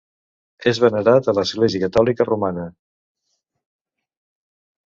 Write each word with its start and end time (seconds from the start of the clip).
És 0.71 0.79
venerat 0.83 1.29
a 1.29 1.35
l'església 1.39 1.83
catòlica 1.85 2.27
romana. 2.31 2.67